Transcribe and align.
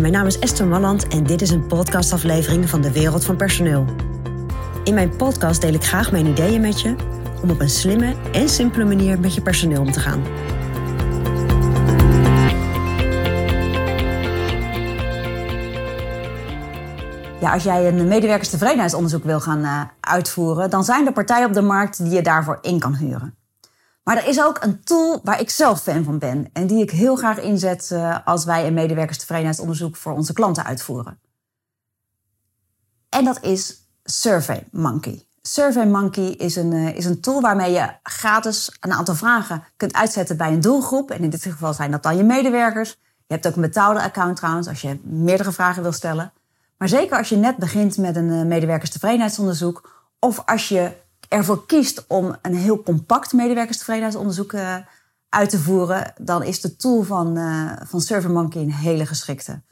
Mijn 0.00 0.12
naam 0.12 0.26
is 0.26 0.38
Esther 0.38 0.66
Malland 0.66 1.08
en 1.08 1.24
dit 1.24 1.42
is 1.42 1.50
een 1.50 1.66
podcastaflevering 1.66 2.68
van 2.68 2.80
de 2.80 2.92
Wereld 2.92 3.24
van 3.24 3.36
Personeel. 3.36 3.84
In 4.84 4.94
mijn 4.94 5.16
podcast 5.16 5.60
deel 5.60 5.72
ik 5.72 5.84
graag 5.84 6.12
mijn 6.12 6.26
ideeën 6.26 6.60
met 6.60 6.80
je 6.80 6.94
om 7.42 7.50
op 7.50 7.60
een 7.60 7.70
slimme 7.70 8.14
en 8.32 8.48
simpele 8.48 8.84
manier 8.84 9.20
met 9.20 9.34
je 9.34 9.42
personeel 9.42 9.80
om 9.80 9.92
te 9.92 10.00
gaan. 10.00 10.22
Ja, 17.40 17.52
als 17.52 17.62
jij 17.62 17.88
een 17.88 18.08
medewerkerstevredenheidsonderzoek 18.08 19.24
wil 19.24 19.40
gaan 19.40 19.60
uh, 19.60 19.82
uitvoeren, 20.00 20.70
dan 20.70 20.84
zijn 20.84 21.06
er 21.06 21.12
partijen 21.12 21.46
op 21.46 21.54
de 21.54 21.62
markt 21.62 22.04
die 22.04 22.12
je 22.12 22.22
daarvoor 22.22 22.58
in 22.60 22.78
kan 22.78 22.94
huren. 22.94 23.41
Maar 24.02 24.16
er 24.16 24.28
is 24.28 24.42
ook 24.42 24.58
een 24.60 24.84
tool 24.84 25.20
waar 25.22 25.40
ik 25.40 25.50
zelf 25.50 25.82
fan 25.82 26.04
van 26.04 26.18
ben 26.18 26.50
en 26.52 26.66
die 26.66 26.82
ik 26.82 26.90
heel 26.90 27.16
graag 27.16 27.38
inzet 27.38 27.90
uh, 27.92 28.18
als 28.24 28.44
wij 28.44 28.66
een 28.66 28.74
medewerkerstevredenheidsonderzoek 28.74 29.96
voor 29.96 30.12
onze 30.12 30.32
klanten 30.32 30.64
uitvoeren. 30.64 31.20
En 33.08 33.24
dat 33.24 33.42
is 33.42 33.88
SurveyMonkey. 34.04 35.26
SurveyMonkey 35.42 36.30
is 36.30 36.56
een, 36.56 36.72
uh, 36.72 36.96
is 36.96 37.04
een 37.04 37.20
tool 37.20 37.40
waarmee 37.40 37.72
je 37.72 37.92
gratis 38.02 38.76
een 38.80 38.92
aantal 38.92 39.14
vragen 39.14 39.64
kunt 39.76 39.92
uitzetten 39.94 40.36
bij 40.36 40.52
een 40.52 40.60
doelgroep. 40.60 41.10
En 41.10 41.22
in 41.22 41.30
dit 41.30 41.42
geval 41.42 41.74
zijn 41.74 41.90
dat 41.90 42.02
dan 42.02 42.16
je 42.16 42.24
medewerkers. 42.24 42.90
Je 43.26 43.34
hebt 43.34 43.46
ook 43.46 43.54
een 43.54 43.62
betaalde 43.62 44.02
account 44.02 44.36
trouwens 44.36 44.68
als 44.68 44.80
je 44.80 45.00
meerdere 45.02 45.52
vragen 45.52 45.82
wil 45.82 45.92
stellen. 45.92 46.32
Maar 46.76 46.88
zeker 46.88 47.18
als 47.18 47.28
je 47.28 47.36
net 47.36 47.56
begint 47.56 47.98
met 47.98 48.16
een 48.16 48.28
uh, 48.28 48.42
medewerkerstevredenheidsonderzoek 48.42 50.06
of 50.18 50.42
als 50.46 50.68
je 50.68 50.92
ervoor 51.32 51.66
kiest 51.66 52.04
om 52.06 52.36
een 52.42 52.54
heel 52.54 52.82
compact 52.82 53.32
medewerkerstevredenheidsonderzoek 53.32 54.52
uh, 54.52 54.76
uit 55.28 55.50
te 55.50 55.58
voeren, 55.58 56.12
dan 56.20 56.42
is 56.42 56.60
de 56.60 56.76
tool 56.76 57.02
van, 57.02 57.38
uh, 57.38 57.72
van 57.84 58.00
SurveyMonkey 58.00 58.62
een 58.62 58.72
hele 58.72 59.06
geschikte. 59.06 59.62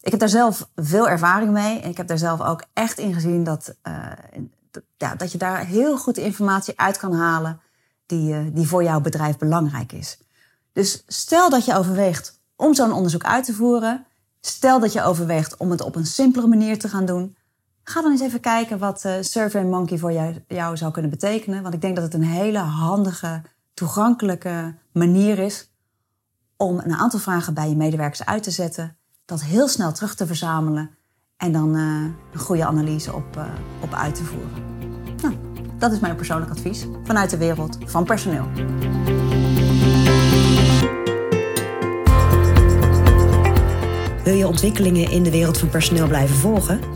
Ik 0.00 0.10
heb 0.10 0.20
daar 0.20 0.28
zelf 0.28 0.68
veel 0.74 1.08
ervaring 1.08 1.52
mee 1.52 1.80
en 1.80 1.90
ik 1.90 1.96
heb 1.96 2.06
daar 2.06 2.18
zelf 2.18 2.40
ook 2.40 2.64
echt 2.72 2.98
in 2.98 3.14
gezien 3.14 3.44
dat, 3.44 3.74
uh, 3.82 4.12
ja, 4.96 5.14
dat 5.14 5.32
je 5.32 5.38
daar 5.38 5.66
heel 5.66 5.98
goed 5.98 6.16
informatie 6.16 6.78
uit 6.80 6.96
kan 6.98 7.12
halen 7.12 7.60
die, 8.06 8.52
die 8.52 8.68
voor 8.68 8.82
jouw 8.82 9.00
bedrijf 9.00 9.36
belangrijk 9.36 9.92
is. 9.92 10.18
Dus 10.72 11.04
stel 11.06 11.50
dat 11.50 11.64
je 11.64 11.76
overweegt 11.76 12.40
om 12.56 12.74
zo'n 12.74 12.92
onderzoek 12.92 13.24
uit 13.24 13.44
te 13.44 13.54
voeren, 13.54 14.06
stel 14.40 14.80
dat 14.80 14.92
je 14.92 15.02
overweegt 15.02 15.56
om 15.56 15.70
het 15.70 15.80
op 15.80 15.96
een 15.96 16.06
simpele 16.06 16.46
manier 16.46 16.78
te 16.78 16.88
gaan 16.88 17.04
doen, 17.04 17.36
Ga 17.88 18.02
dan 18.02 18.10
eens 18.10 18.20
even 18.20 18.40
kijken 18.40 18.78
wat 18.78 19.04
uh, 19.04 19.12
SurveyMonkey 19.20 19.98
voor 19.98 20.12
jou, 20.12 20.34
jou, 20.48 20.76
zou 20.76 20.92
kunnen 20.92 21.10
betekenen. 21.10 21.62
Want 21.62 21.74
ik 21.74 21.80
denk 21.80 21.94
dat 21.94 22.04
het 22.04 22.14
een 22.14 22.22
hele 22.22 22.58
handige, 22.58 23.42
toegankelijke 23.74 24.74
manier 24.92 25.38
is 25.38 25.70
om 26.56 26.78
een 26.78 26.94
aantal 26.94 27.18
vragen 27.18 27.54
bij 27.54 27.68
je 27.68 27.76
medewerkers 27.76 28.24
uit 28.24 28.42
te 28.42 28.50
zetten, 28.50 28.96
dat 29.24 29.42
heel 29.42 29.68
snel 29.68 29.92
terug 29.92 30.14
te 30.14 30.26
verzamelen 30.26 30.90
en 31.36 31.52
dan 31.52 31.76
uh, 31.76 31.82
een 32.32 32.38
goede 32.38 32.66
analyse 32.66 33.12
op, 33.14 33.36
uh, 33.36 33.44
op 33.80 33.94
uit 33.94 34.14
te 34.14 34.24
voeren. 34.24 34.50
Nou, 35.22 35.34
dat 35.78 35.92
is 35.92 36.00
mijn 36.00 36.16
persoonlijk 36.16 36.50
advies 36.50 36.86
vanuit 37.04 37.30
de 37.30 37.36
wereld 37.36 37.78
van 37.84 38.04
personeel. 38.04 38.46
Wil 44.24 44.34
je 44.34 44.46
ontwikkelingen 44.46 45.10
in 45.10 45.22
de 45.22 45.30
wereld 45.30 45.58
van 45.58 45.68
personeel 45.68 46.06
blijven 46.06 46.36
volgen? 46.36 46.95